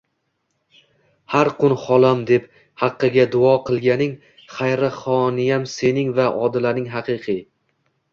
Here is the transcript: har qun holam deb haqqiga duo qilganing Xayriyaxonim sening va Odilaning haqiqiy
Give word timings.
har 1.33 1.49
qun 1.57 1.73
holam 1.81 2.23
deb 2.31 2.47
haqqiga 2.83 3.25
duo 3.35 3.51
qilganing 3.67 4.15
Xayriyaxonim 4.55 5.69
sening 5.75 6.11
va 6.21 6.27
Odilaning 6.47 6.89
haqiqiy 6.95 7.39